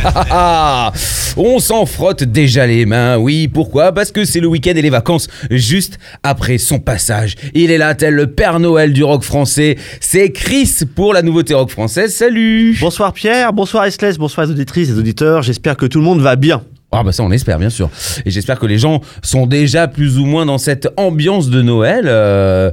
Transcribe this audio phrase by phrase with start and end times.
[1.36, 3.92] on s'en frotte déjà les mains, oui, pourquoi?
[3.92, 7.34] Parce que c'est le week-end et les vacances juste après son passage.
[7.54, 9.76] Il est là, tel le Père Noël du rock français.
[10.00, 12.14] C'est Chris pour la nouveauté rock française.
[12.14, 15.42] Salut Bonsoir Pierre, bonsoir Estless, bonsoir les auditrices et les auditeurs.
[15.42, 16.62] J'espère que tout le monde va bien.
[16.92, 17.88] Ah bah ça on espère bien sûr.
[18.26, 22.06] Et j'espère que les gens sont déjà plus ou moins dans cette ambiance de Noël
[22.08, 22.72] euh,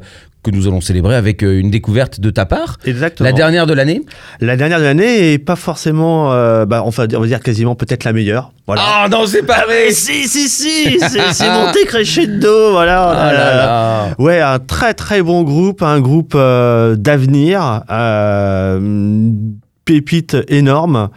[0.50, 2.78] que nous allons célébrer avec euh, une découverte de ta part.
[2.86, 3.28] Exactement.
[3.28, 4.02] La dernière de l'année
[4.40, 8.04] La dernière de l'année est pas forcément, euh, bah, enfin, on va dire quasiment peut-être
[8.06, 8.52] la meilleure.
[8.66, 8.82] Voilà.
[8.86, 11.00] Ah non c'est pas vrai si, si, si,
[11.34, 13.10] c'est monté crescendo, voilà.
[13.10, 14.08] Ah là là.
[14.20, 19.30] Ouais, un très très bon groupe, un groupe euh, d'avenir, euh,
[19.86, 21.10] pépite énorme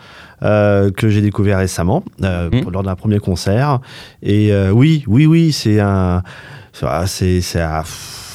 [0.42, 2.60] euh, que j'ai découvert récemment euh, Mm.
[2.62, 3.80] pour- lors d'un premier concert.
[4.22, 6.22] Et euh, oui, oui, oui, c'est un,
[7.06, 7.60] c'est c'est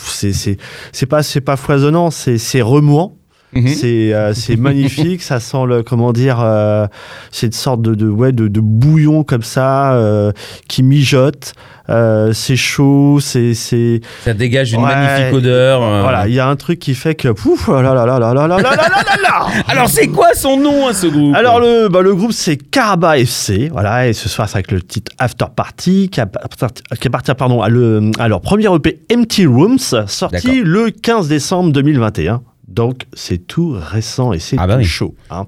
[0.09, 0.57] c'est c'est
[0.91, 3.17] c'est pas c'est pas foisonnant, c'est c'est remouant.
[3.53, 3.67] Mhm.
[3.69, 6.87] C'est euh, c'est magnifique, ça sent le comment dire, euh,
[7.31, 10.31] c'est une sorte de, de ouais de, de bouillon comme ça euh,
[10.67, 11.53] qui mijote.
[11.87, 14.87] Euh, c'est chaud, c'est c'est Ça dégage une Ouais.
[14.93, 15.79] magnifique odeur.
[16.01, 18.33] voilà, il y a un truc qui fait que pouf oh là là là là
[18.33, 21.35] là là là là là Alors c'est quoi son nom à ce groupe?
[21.35, 24.81] Alors le, bah, le groupe c'est Caraba FC, voilà, et ce soir c'est avec le
[24.81, 30.61] titre After Party qui, appartient- pardon, à, le, à leur premier EP Empty Rooms, sorti
[30.63, 32.41] le 15 décembre 2021.
[32.67, 34.85] Donc c'est tout récent et c'est Ah bah tout oui.
[34.85, 35.13] chaud.
[35.29, 35.45] hein.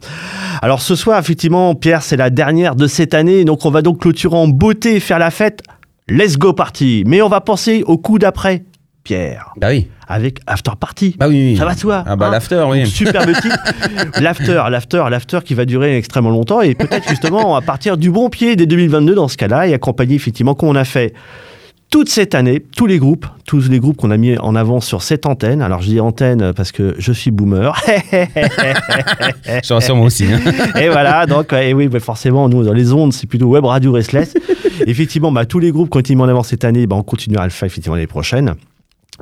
[0.61, 4.01] Alors ce soir effectivement Pierre c'est la dernière de cette année, donc on va donc
[4.01, 5.61] clôturer en beauté et faire la fête.
[6.09, 7.03] Let's go party.
[7.05, 8.63] Mais on va penser au coup d'après,
[9.03, 9.87] Pierre, Bah oui.
[10.07, 11.15] avec After Party.
[11.17, 11.51] Bah oui.
[11.51, 11.57] oui.
[11.57, 12.85] Ça va toi Ah bah hein l'after oui.
[12.85, 13.57] superbe titre.
[14.21, 18.29] L'after, l'after, l'after qui va durer extrêmement longtemps et peut-être justement à partir du bon
[18.29, 21.13] pied dès 2022 dans ce cas-là et accompagné effectivement comme on a fait
[21.89, 25.01] toute cette année, tous les groupes, tous les groupes qu'on a mis en avant sur
[25.01, 25.61] cette antenne.
[25.61, 27.73] Alors je dis antenne parce que je suis boomer.
[29.63, 30.25] Je rassure moi aussi.
[30.25, 30.39] hein.
[30.79, 33.91] et voilà, donc et oui, bah, forcément nous dans les ondes c'est plutôt web radio
[33.93, 34.33] restless.
[34.87, 37.43] effectivement, bah, tous les groupes ont été mis en avant cette année, bah, on continuera
[37.43, 38.55] à le faire effectivement l'année prochaine.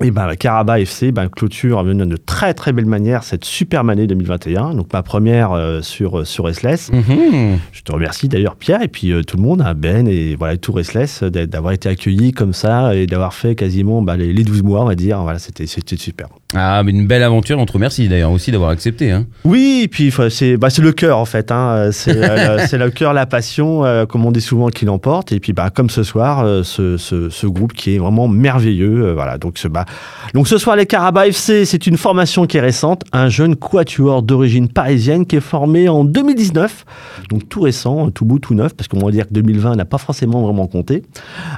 [0.02, 4.08] Et ben, la Caraba FC ben, clôture de très très belle manière cette superbe année
[4.08, 4.74] 2021.
[4.74, 6.92] Donc ma première euh, sur, sur Restless.
[6.92, 7.60] Mhm.
[7.72, 10.58] Je te remercie d'ailleurs Pierre et puis euh, tout le monde, hein, Ben et voilà,
[10.58, 14.44] tout Restless, euh, d'avoir été accueillis comme ça et d'avoir fait quasiment bah, les, les
[14.44, 15.22] 12 mois, on va dire.
[15.22, 16.28] Voilà, c'était c'était super.
[16.56, 17.60] Ah mais une belle aventure.
[17.60, 19.12] On te remercie d'ailleurs aussi d'avoir accepté.
[19.12, 19.26] Hein.
[19.44, 21.52] Oui, et puis c'est bah, le cœur en fait.
[21.52, 21.90] Hein.
[21.92, 25.32] C'est euh, c'est le cœur, la passion, euh, comme on dit souvent, qui l'emporte.
[25.32, 29.06] Et puis bah, comme ce soir, euh, ce, ce, ce groupe qui est vraiment merveilleux.
[29.08, 29.86] euh, voilà, donc, ce, bah,
[30.34, 33.04] donc ce soir, les Carabas FC, c'est une formation qui est récente.
[33.14, 36.86] Un jeune quatuor d'origine parisienne qui est formé en 2019.
[37.30, 39.98] Donc tout récent, tout bout, tout neuf, parce qu'on va dire que 2020 n'a pas
[39.98, 41.04] forcément vraiment compté.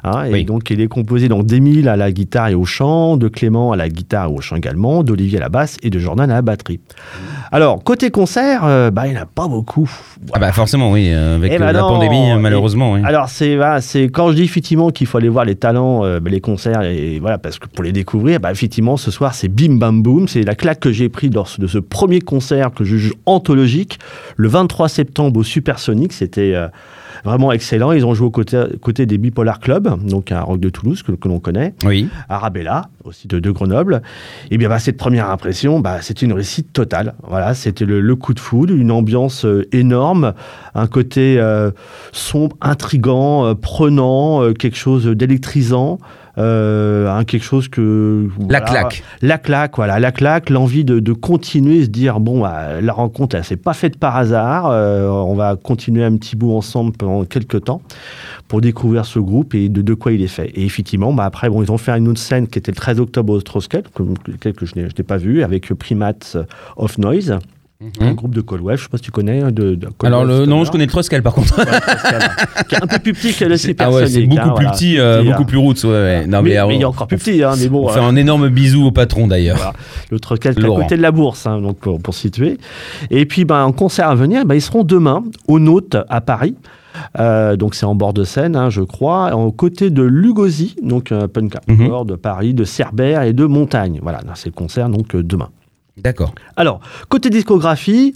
[0.03, 0.25] hein.
[0.25, 0.45] et Oui.
[0.45, 3.75] donc il est composé donc d'Émile à la guitare et au chant, de Clément à
[3.75, 6.41] la guitare et au chant également, d'Olivier à la basse et de Jordan à la
[6.41, 6.79] batterie.
[7.51, 9.89] Alors, côté concert, euh, bah, il n'y en a pas beaucoup.
[10.33, 11.09] Ah bah forcément oui.
[11.13, 11.87] euh, Avec Eh euh, bah la non.
[11.89, 12.93] pandémie malheureusement.
[12.93, 13.01] oui.
[13.03, 16.29] Alors, c'est c'est quand je dis effectivement qu'il faut aller voir les talents, euh, bah,
[16.29, 19.75] les concerts, et voilà, parce que pour les découvrir, bah, effectivement, ce soir, c'est bim
[19.77, 20.27] bam boum.
[20.27, 23.99] C'est la claque que j'ai prise lors de ce premier concert que je juge anthologique,
[24.35, 26.13] le 23 septembre au Supersonic.
[26.13, 26.53] C'était.
[26.55, 26.67] euh,
[27.23, 27.91] Vraiment excellent.
[27.91, 31.11] Ils ont joué aux côtés, côté des Bipolar Club, donc un rock de Toulouse que,
[31.11, 31.73] que l'on connaît.
[31.85, 32.07] Oui.
[32.29, 34.01] Arabella, aussi de, de Grenoble.
[34.51, 37.15] Et bien, bah, cette première impression, bah, c'était une réussite totale.
[37.27, 40.33] Voilà, c'était le, le coup de foudre, une ambiance euh, énorme,
[40.75, 41.71] un côté euh,
[42.11, 45.99] sombre, intrigant, euh, prenant, euh, quelque chose d'électrisant.
[46.37, 49.03] Euh, hein, quelque chose que La voilà, claque.
[49.21, 53.35] la claque voilà la claque l'envie de, de continuer se dire bon bah, la rencontre
[53.35, 57.25] elle s'est pas faite par hasard euh, on va continuer un petit bout ensemble pendant
[57.25, 57.81] quelques temps
[58.47, 60.47] pour découvrir ce groupe et de, de quoi il est fait.
[60.55, 62.99] Et effectivement, bah après, bon, ils ont fait une autre scène qui était le 13
[62.99, 64.03] octobre au Stroskel, que,
[64.51, 66.37] que je n'ai je n'ai pas vu, avec Primates
[66.77, 67.39] of Noise,
[67.99, 69.41] un groupe de Cold Wave, je sais pas si tu connais.
[69.41, 70.07] hein, De, de Cold Mhm.
[70.07, 71.57] Alors Wave le, non, je connais le Troscal par contre.
[71.59, 71.65] Ouais,
[72.67, 74.01] qui est un peu plus petit que le Ah Supersonic.
[74.01, 74.71] ouais, c'est hein, beaucoup plus voilà.
[74.71, 75.45] petit, euh, beaucoup hein.
[75.45, 75.83] plus roots.
[75.83, 76.27] Ouais, ouais.
[76.27, 77.85] Non mais, mais, mais il est on- encore plus petit, hein, mais bon.
[77.85, 79.57] On euh, fait un énorme bisou au patron d'ailleurs.
[79.57, 79.73] Voilà.
[80.09, 80.19] Le
[80.57, 82.57] est à côté de la bourse, hein, donc pour, pour situer.
[83.11, 86.55] Et puis, ben, en concert à venir, ben, ils seront demain au Nôte à Paris.
[87.19, 91.11] Euh, donc c'est en bord de Seine, hein, je crois, aux côtés de Lugosi, donc
[91.11, 93.99] un punk hardcore de Paris, de Cerbère et de Montagne.
[94.01, 95.49] Voilà, c'est le concert donc euh, demain.
[95.97, 96.33] D'accord.
[96.55, 96.79] Alors,
[97.09, 98.13] côté discographie,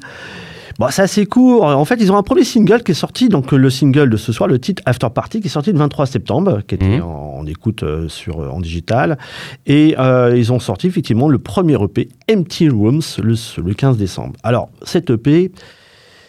[0.79, 1.63] bon, c'est assez court.
[1.63, 4.31] En fait, ils ont un premier single qui est sorti, donc le single de ce
[4.31, 7.01] soir, le titre After Party, qui est sorti le 23 septembre, qui était Mhm.
[7.03, 9.17] en, en écoute euh, sur, en digital.
[9.65, 13.33] Et euh, ils ont sorti effectivement le premier EP, Empty Rooms, le,
[13.63, 14.33] le 15 décembre.
[14.43, 15.51] Alors, cet EP,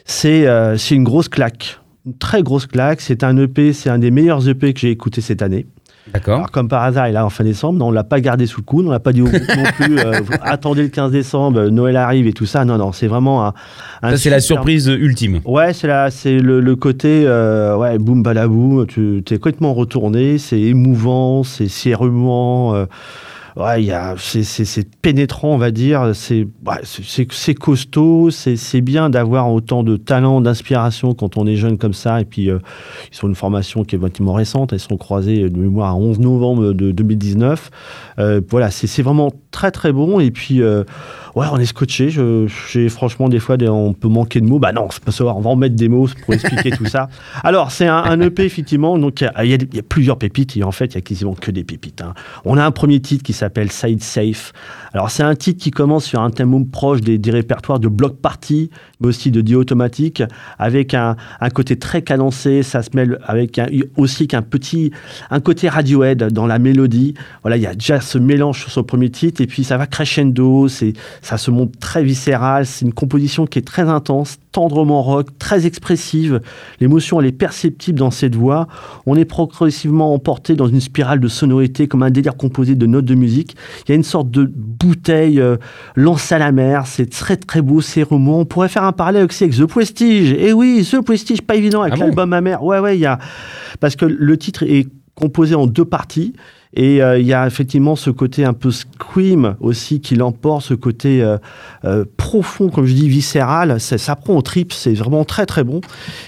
[0.04, 1.78] c'est euh, c'est une grosse claque.
[2.06, 3.00] Une très grosse claque.
[3.00, 5.66] C'est un EP, c'est un des meilleurs EP que j'ai écouté cette année.
[6.12, 6.50] D'accord.
[6.50, 7.78] Comme par hasard, il est là en fin décembre.
[7.78, 8.86] Non, on l'a pas gardé sous le coude.
[8.86, 9.98] On l'a pas dit au groupe non plus.
[10.00, 12.64] euh, attendez le 15 décembre, euh, Noël arrive et tout ça.
[12.64, 13.54] Non, non, c'est vraiment un.
[14.02, 15.40] un Ça, c'est la surprise ultime.
[15.44, 18.84] Ouais, c'est là, c'est le, le côté euh, ouais, boum balabou.
[18.86, 20.38] Tu es complètement retourné.
[20.38, 22.74] C'est émouvant, c'est c'est remuant.
[22.74, 22.86] euh,
[23.56, 23.88] ouais,
[24.18, 26.12] c'est- pénétrant, on va dire.
[26.14, 28.30] C'est costaud.
[28.30, 32.20] C'est bien d'avoir autant de talent, d'inspiration quand on est jeune comme ça.
[32.20, 32.58] Et puis, euh,
[33.10, 34.72] ils sont une formation qui est relativement récente.
[34.72, 37.70] Elles sont croisées de mémoire à 11 novembre de 2019.
[38.18, 40.20] Euh, voilà, c'est vraiment très très bon.
[40.20, 40.84] Et puis, euh,
[41.34, 42.10] ouais, on est scotché.
[42.10, 44.58] J'ai franchement des fois, on peut manquer de mots.
[44.58, 44.88] Bah non.
[45.20, 47.08] On va en mettre des mots pour expliquer tout ça.
[47.44, 48.98] Alors, c'est un, EP effectivement.
[48.98, 50.56] Donc, il y a plusieurs pépites.
[50.56, 52.00] Et en fait, il y a quasiment que des pépites.
[52.02, 52.14] hein.
[52.44, 54.52] On a un premier titre qui s'appelle Side Safe.
[54.92, 58.70] Alors, c'est un titre qui commence sur un thème proche des, répertoires de Block Party,
[59.00, 60.22] mais aussi de Die Automatique,
[60.58, 62.62] avec un, un côté très cadencé.
[62.62, 64.90] Ça se mêle avec un- aussi qu'un petit,
[65.30, 67.14] un côté Radiohead dans la mélodie.
[67.42, 69.86] Voilà, il y a déjà ce mélange sur son premier titre, et puis ça va
[69.86, 70.68] crescendo.
[70.68, 70.92] C'est,
[71.22, 72.66] ça se monte très viscéral.
[72.66, 76.40] C'est une composition qui est très intense, tendrement rock, très expressive.
[76.80, 78.68] L'émotion, elle est perceptible dans cette voix.
[79.06, 83.06] On est progressivement emporté dans une spirale de sonorité, comme un délire composé de notes
[83.06, 83.56] de musique.
[83.86, 85.56] Il y a une sorte de bouteille euh,
[85.96, 86.86] lancée à la mer.
[86.86, 88.40] C'est très très beau, c'est remuant.
[88.40, 90.32] On pourrait faire un parallèle aussi avec The Prestige.
[90.32, 92.62] Et oui, The Prestige, pas évident avec Ah bon l'album Amer.
[92.62, 93.18] Ouais, ouais, il y a
[93.80, 96.34] parce que le titre est composé en deux parties.
[96.74, 100.74] Et euh, il y a effectivement ce côté un peu scream aussi qui l'emporte, ce
[100.74, 101.36] côté euh,
[101.84, 103.78] euh, profond, comme je dis, viscéral.
[103.78, 105.82] Ça, ça prend au trip, c'est vraiment très très bon.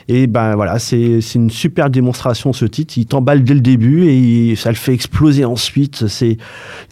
[0.08, 2.98] Et ben voilà, c'est une super démonstration ce titre.
[2.98, 6.08] Il t'emballe dès le début et ça le fait exploser ensuite.
[6.08, 6.36] C'est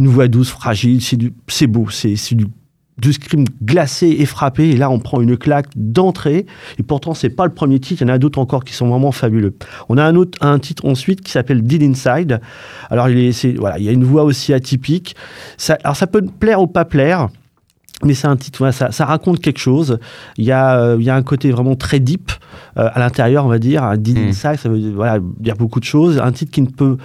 [0.01, 1.01] une voix douce, fragile,
[1.49, 2.47] c'est beau, c'est du
[2.99, 4.71] du scream glacé et frappé.
[4.71, 6.47] Et là, on prend une claque d'entrée.
[6.79, 8.03] Et pourtant, c'est pas le premier titre.
[8.03, 9.55] Il y en a d'autres encore qui sont vraiment fabuleux.
[9.89, 12.41] On a un autre, un titre ensuite qui s'appelle Dead Inside.
[12.91, 15.17] Alors, il est, voilà, il y a une voix aussi atypique.
[15.57, 17.29] Ça, alors, ça peut plaire ou pas plaire.
[18.05, 19.99] Mais c'est un titre, voilà, ça, ça raconte quelque chose.
[20.37, 22.33] Il y a, euh, il y a un côté vraiment très deep
[22.77, 23.85] euh, à l'intérieur, on va dire.
[23.85, 24.29] Un deep Mm.
[24.29, 26.19] inside, ça veut dire, voilà, dire beaucoup de choses.
[26.19, 26.97] Un titre qui ne peut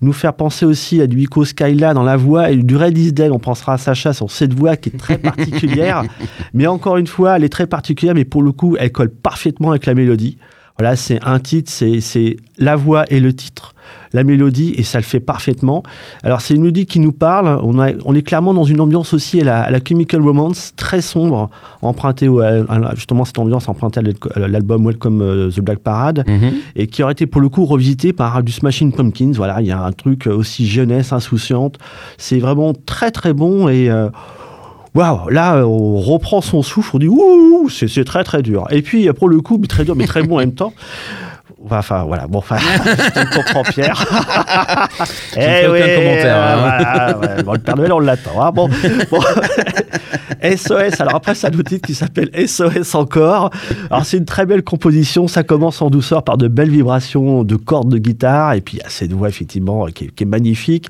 [0.00, 3.12] nous faire penser aussi à du Ico Skyla dans la voix et du Red Is
[3.12, 3.30] Dead.
[3.30, 6.04] On pensera à Sacha sur cette voix qui est très particulière.
[6.54, 9.70] mais encore une fois, elle est très particulière, mais pour le coup, elle colle parfaitement
[9.70, 10.38] avec la mélodie.
[10.78, 13.74] Voilà, c'est un titre, c'est c'est la voix et le titre,
[14.12, 15.82] la mélodie, et ça le fait parfaitement.
[16.22, 17.58] Alors, c'est une mélodie qui nous parle.
[17.62, 20.74] On, a- on est clairement dans une ambiance aussi à la, à la Chemical Romance,
[20.76, 21.48] très sombre,
[21.80, 24.00] empruntée au- à- justement cette ambiance empruntée
[24.34, 26.52] à l'album Welcome euh, the Black Parade Mhm.
[26.76, 29.32] et qui aurait été pour le coup revisité par du Smashing Pumpkins.
[29.34, 31.78] Voilà, il y a un truc aussi jeunesse, insouciante.
[32.18, 34.08] C'est vraiment très très bon et euh,
[34.96, 38.66] waouh, là euh, on reprend son souffle, on dit ouh, c'est très très dur.
[38.70, 40.72] Et puis pour le coup, mais très dur, mais très bon en même temps.
[41.68, 44.04] Enfin voilà, bon, enfin, je comprends Pierre.
[45.34, 46.56] Je ne fais aucun commentaire, hein.
[46.58, 48.40] voilà, ouais, bon, le Père Noël on l'attend.
[48.42, 48.52] hein.
[48.52, 48.68] Bon,
[49.10, 49.20] bon.
[50.56, 53.50] SOS, alors après c'est un autre titre qui s'appelle SOS encore.
[53.90, 57.56] Alors c'est une très belle composition, ça commence en douceur par de belles vibrations de
[57.56, 60.26] cordes de guitare et puis il y a cette voix effectivement qui est, qui est
[60.26, 60.88] magnifique.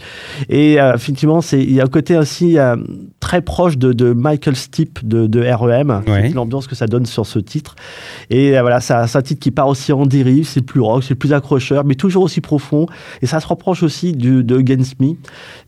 [0.49, 2.77] Et euh, effectivement c'est il y a un côté aussi euh,
[3.21, 6.29] très proche de, de Michael Stipe de, de REM, Ouais.
[6.29, 7.75] C'est l'ambiance que ça donne sur ce titre.
[8.31, 11.05] Et euh, voilà, ça- c'est un titre qui part aussi en dérive, c'est plus rock,
[11.05, 12.87] c'est plus accrocheur, mais toujours aussi profond.
[13.23, 15.15] Et ça se rapproche aussi du, de Against Me.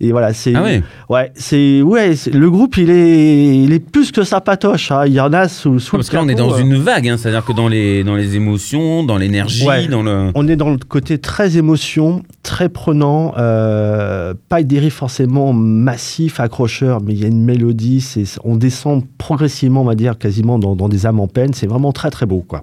[0.00, 0.82] Et voilà, c'est Ah ouais.
[1.08, 4.90] Ouais, c'est ouais, c'est- le groupe il est il est plus que sympatoche.
[4.90, 5.04] hein.
[5.06, 6.58] Il y en a sous, sous Ah, parce que là, on est dans euh.
[6.60, 9.86] une vague, hein, c'est-à-dire que dans les, dans les émotions, dans l'énergie, Ouais.
[9.88, 10.30] dans le.
[10.34, 16.40] On est dans le côté très émotion, très prenant, euh, pas des riffs forcément massifs,
[16.40, 20.58] accrocheurs, mais il y a une mélodie, c'est, on descend progressivement, on va dire, quasiment
[20.58, 22.44] dans, dans des âmes en peine, c'est vraiment très très beau.
[22.46, 22.62] Quoi.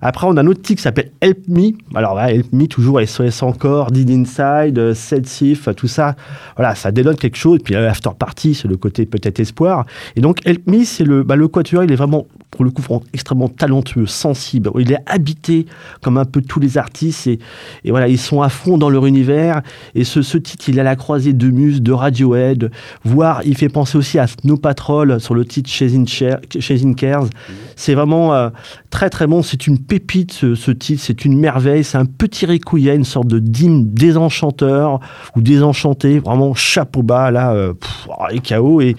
[0.00, 3.00] Après, on a un autre titre qui s'appelle Help Me, alors là, Help Me, toujours
[3.00, 6.14] SOS encore, Did Inside, euh, Set Sif, tout ça,
[6.56, 10.38] voilà, ça dénote quelque chose, puis After Party, c'est le côté peut-être espoir, et donc
[10.44, 12.82] Help Me, c'est le, bah, le quatuor, il est vraiment, pour le coup,
[13.12, 15.66] extrêmement talentueux, sensible, il est habité
[16.02, 17.38] comme un peu tous les artistes, et,
[17.88, 19.62] voilà, ils sont à fond dans leur univers.
[19.94, 22.70] Et ce, ce titre, il est à la croisée de Muse, de Radiohead,
[23.04, 27.26] voire il fait penser aussi à Snow Patrol sur le titre Chasing, Chasing Cares.
[27.76, 28.50] C'est vraiment euh,
[28.90, 29.42] très très bon.
[29.42, 31.84] C'est une pépite ce, ce titre, c'est une merveille.
[31.84, 35.00] C'est un petit requiem, une sorte de dîme désenchanteur
[35.36, 36.18] ou désenchanté.
[36.18, 38.80] Vraiment chapeau bas là, euh, pff, oh, KO.
[38.80, 38.96] Et,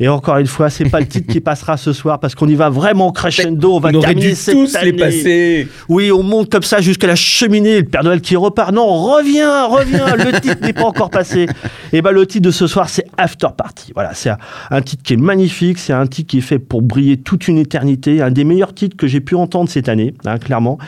[0.00, 2.54] et encore une fois, c'est pas le titre qui passera ce soir parce qu'on y
[2.54, 3.74] va vraiment crescendo.
[3.74, 4.92] On va On terminer dû cette tous les année.
[4.92, 5.68] passer.
[5.88, 8.72] Oui, on monte comme ça jusqu'à la cheminée, le Père Noël qui repart.
[8.72, 11.46] Non, reviens, reviens, le titre n'est pas encore passé.
[11.92, 13.92] Et ben le titre de ce soir, c'est After Party.
[13.94, 14.38] Voilà, c'est un,
[14.70, 17.58] un titre qui est magnifique, c'est un titre qui est fait pour briller toute une
[17.58, 20.78] éternité, un des meilleurs titres que j'ai pu entendre cette année, hein, clairement.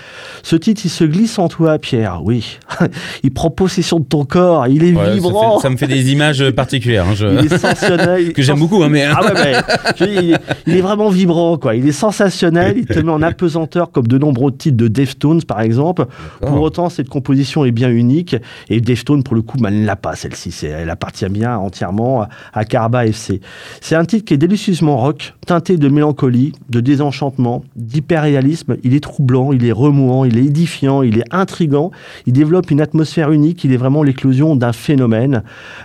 [0.43, 2.59] Ce titre, il se glisse en toi, Pierre, oui.
[3.23, 5.59] il prend possession de ton corps, il est Ouais, ça, vibrant.
[5.59, 7.07] fait- ça me fait des images particulières.
[7.11, 8.33] hein, je- Il est sensationnel.
[8.35, 9.53] Que j'aime beaucoup, hein, mais- Ah ouais, mais,
[10.01, 11.75] il, est, il est vraiment vibrant, quoi.
[11.75, 12.79] Il est sensationnel.
[12.79, 16.07] Il te met en apesanteur, comme de nombreux titres de Deftones, par exemple.
[16.41, 18.37] Pour autant, cette composition est bien unique.
[18.69, 20.55] Et Deftones, pour le coup, bah, elle ne l'a pas, celle-ci.
[20.67, 23.41] Elle appartient bien entièrement à Caraba FC.
[23.81, 28.77] C'est un titre qui est délicieusement rock, teinté de mélancolie, de désenchantement, d'hyperréalisme.
[28.83, 31.91] Il est troublant, il est remuant, il est édifiant, il est intrigant.
[32.27, 33.65] Il développe une atmosphère unique.
[33.65, 35.43] Il est vraiment l'éclosion d'un phénomène.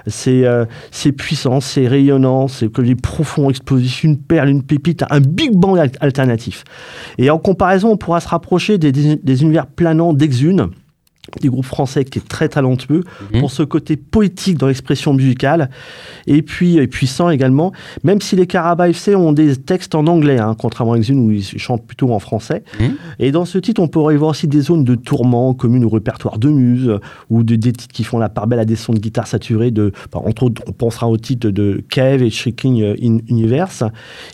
[0.07, 0.65] C'est euh,
[1.17, 3.49] puissant, c'est rayonnant, c'est comme des profond,
[4.03, 6.63] une perle, une pépite, un big bang al- alternatif.
[7.17, 10.67] Et en comparaison, on pourra se rapprocher des univers planants d'Exune,
[11.41, 13.03] des groupes français qui est très talentueux
[13.33, 13.39] Mhm.
[13.39, 15.69] pour ce côté poétique dans l'expression musicale
[16.27, 17.71] et puis et puissant également
[18.03, 21.31] même si les Caraba FC ont des textes en anglais hein, contrairement à Exune où
[21.31, 22.95] ils chantent plutôt en français Mhm.
[23.19, 25.89] et dans ce titre on pourrait y voir aussi des zones de tourment communes au
[25.89, 26.91] répertoire de muse
[27.29, 29.71] ou de, des titres qui font la part belle à des sons de guitare saturés
[29.71, 33.83] de bah, entre autres on pensera au titre de Kev et Shrieking in Universe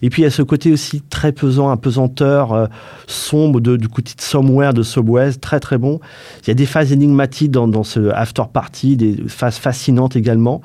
[0.01, 2.65] et puis il y a ce côté aussi très pesant apesanteur euh,
[3.07, 6.00] sombre de, du coup titre Somewhere de Subway très très bon
[6.43, 10.61] il y a des phases énigmatiques dans, ce after party, des phases fascinantes également.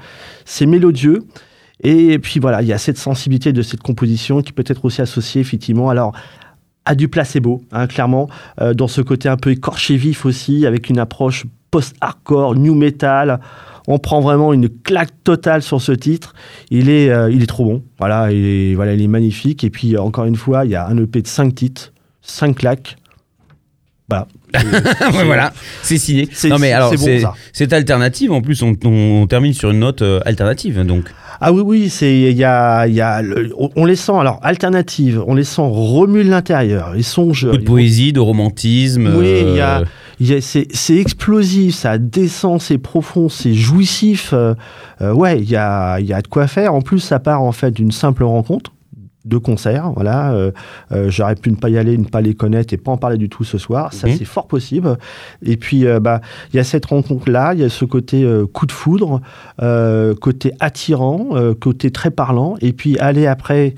[0.46, 1.24] C'est mélodieux.
[1.82, 5.02] Et puis voilà, il y a cette sensibilité de cette composition qui peut être aussi
[5.02, 6.12] associée effectivement alors
[6.86, 8.30] à du placebo, hein, clairement,
[8.62, 13.40] euh, dans ce côté un peu écorché vif aussi, avec une approche post-hardcore, new metal.
[13.88, 16.32] On prend vraiment une claque totale sur ce titre.
[16.70, 17.82] Il est, euh, il est trop bon.
[17.98, 19.64] Voilà, il est, voilà, il est magnifique.
[19.64, 21.92] Et puis, encore une fois, il y a un EP de 5 titres,
[22.22, 22.96] 5 claques.
[24.08, 24.28] Voilà.
[25.16, 26.28] Ouais, voilà, c'est signé.
[26.32, 28.32] C'est- Non mais alors c'est bon, c'est alternative.
[28.32, 30.84] En plus, on, on termine sur une note euh, alternative.
[30.84, 31.04] Donc
[31.40, 34.38] Ah oui, oui, c'est il y a, il y a le- on- les sent alors
[34.42, 37.04] alternative, on les sent remuer de l'intérieur, ils
[37.52, 39.12] de poésie, de romantisme.
[39.16, 39.84] Oui, il y a, euh,
[40.20, 44.32] il y a- c'est c'est explosif, ça descend, c'est profond, c'est jouissif.
[45.02, 46.74] euh, ouais, il y a, il y a de quoi faire.
[46.74, 48.72] En plus, ça part en fait d'une simple rencontre
[49.26, 49.90] de concert.
[49.92, 50.52] Voilà, euh,
[50.92, 53.18] euh, j'aurais pu ne pas y aller, ne pas les connaître et pas en parler
[53.18, 53.92] du tout ce soir.
[53.92, 54.14] Ça, Mhm.
[54.16, 54.96] c'est fort possible.
[55.44, 56.20] Et puis, euh, bah,
[56.52, 59.20] il y a cette rencontre-là, il y a ce côté euh, coup de foudre,
[59.62, 62.54] euh, côté attirant, euh, côté très parlant.
[62.60, 63.74] Et puis, aller après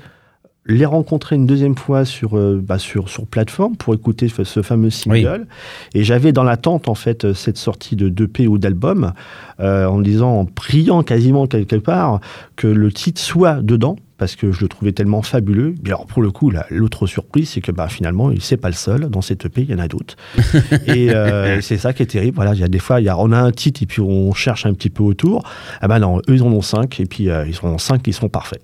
[0.65, 4.91] les rencontrer une deuxième fois sur, euh, bah, sur, sur plateforme pour écouter ce- fameux
[4.91, 5.47] single.
[5.95, 9.13] Et j'avais dans l'attente, en fait, cette sortie de 2P ou d'album,
[9.61, 12.19] euh, en me disant, en priant quasiment quelque part,
[12.55, 15.73] que le titre soit dedans, parce que je le trouvais tellement fabuleux.
[15.85, 18.75] Et alors, pour le coup, l'autre surprise, c'est que bah, finalement, il c'est pas le
[18.75, 19.09] seul.
[19.09, 20.15] Dans cette EP, il y en a d'autres.
[20.87, 22.35] et euh, c'est ça qui est terrible.
[22.35, 24.01] Voilà, il y a des fois, il y a, on a un titre et puis
[24.01, 25.43] on cherche un petit peu autour.
[25.81, 28.03] Ah ben non, eux, ils en ont cinq, et puis euh, ils en ont cinq
[28.03, 28.61] qui sont parfaits.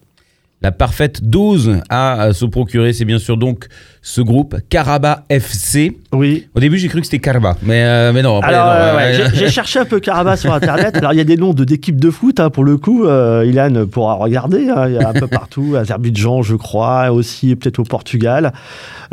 [0.62, 3.68] La parfaite dose à, à se procurer, c'est bien sûr donc
[4.02, 5.98] ce groupe Caraba FC.
[6.12, 8.38] Oui, Au début, j'ai cru que c'était Caraba, mais, euh, mais non.
[8.38, 10.96] après, Alors, non, euh, ouais, ouais, j'ai- cherché un peu Caraba sur Internet.
[10.96, 13.06] Alors, il y a des noms d'équipes de foot, hein, pour le coup.
[13.06, 14.70] Euh, Ilan pourra regarder.
[14.70, 15.76] hein, il y a un peu partout.
[15.78, 18.52] Azerbaïdjan, je crois, aussi peut-être au Portugal.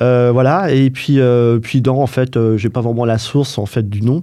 [0.00, 0.70] Euh, voilà.
[0.72, 3.88] Et puis, euh, puis non, en fait, euh, j'ai pas vraiment la source en fait
[3.90, 4.22] du nom.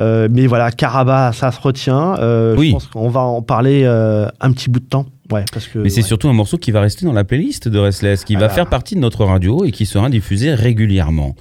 [0.00, 2.16] Euh, mais voilà, Caraba, ça se retient.
[2.18, 2.68] Euh, Oui.
[2.68, 5.06] Je pense qu'on va en parler euh, un petit bout de temps.
[5.30, 5.78] Ouais, parce que.
[5.78, 6.06] Mais c'est ouais.
[6.06, 8.94] surtout un morceau qui va rester dans la playlist de Restless, qui va faire partie
[8.94, 11.34] de notre radio et qui sera diffusé régulièrement.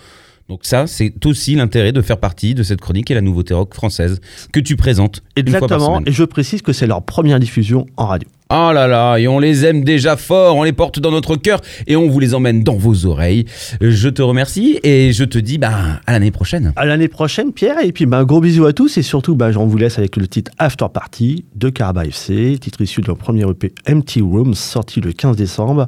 [0.47, 3.73] Donc ça, c'est aussi l'intérêt de faire partie de cette chronique et la nouveauté rock
[3.73, 5.95] française que tu présentes une fois par Exactement.
[5.95, 6.07] semaine.
[6.07, 8.29] Et je précise que c'est leur première diffusion en radio.
[8.51, 11.61] Oh là là, et on les aime déjà fort, on les porte dans notre cœur
[11.87, 13.45] et on vous les emmène dans vos oreilles.
[13.81, 16.71] Je te remercie et je te dis bah, à l'année prochaine.
[16.75, 17.77] À l'année prochaine, Pierre.
[17.83, 18.99] Et puis, ben, gros bisous à tous.
[18.99, 22.81] Et surtout, ben, j'en vous laisse avec le titre After Party de Caraba FC, titre
[22.81, 25.87] issu de leur premier EP Empty Room, sorti le 15 décembre.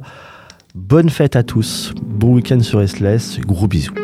[0.74, 1.92] Bonne fête à tous.
[2.02, 3.38] Bon week-end sur Restless.
[3.46, 3.94] Gros bisous.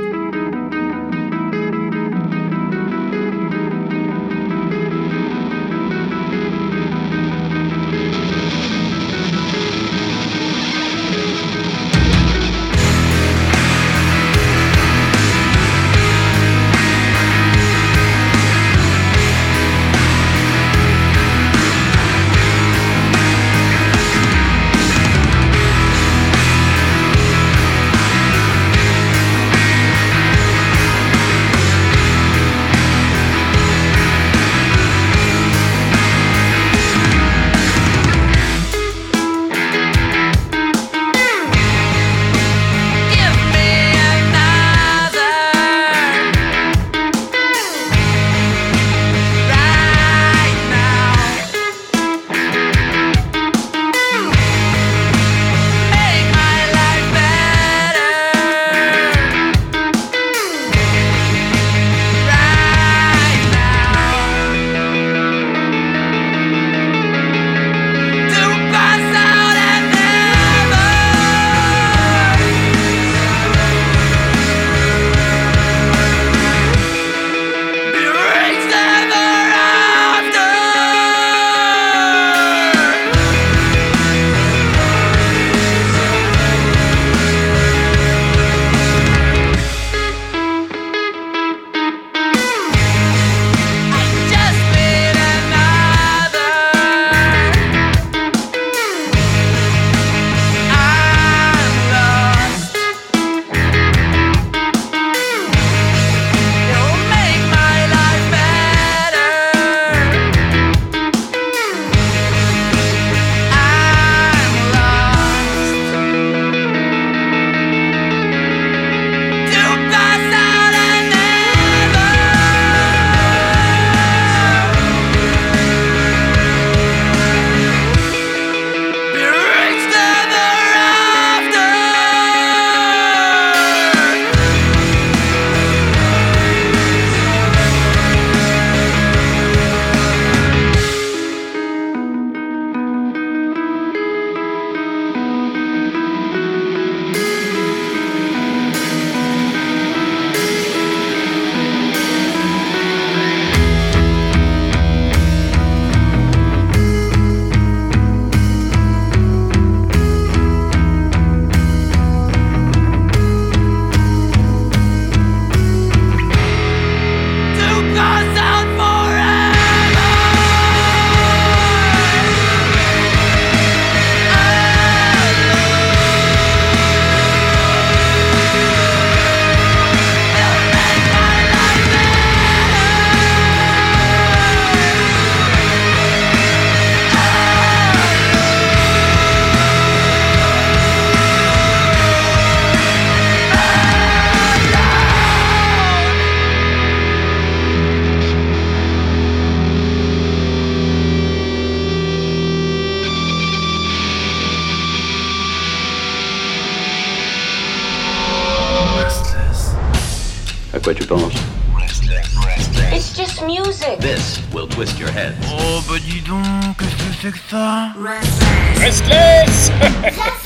[211.18, 213.98] Penses It's just music.
[214.00, 215.34] This will twist your head.
[215.46, 217.92] Oh bah dis donc, qu'est-ce que c'est que ça?
[217.98, 219.70] Restless
[220.02, 220.43] Restless.